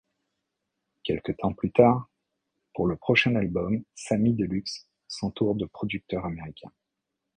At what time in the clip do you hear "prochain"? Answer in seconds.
2.97-3.35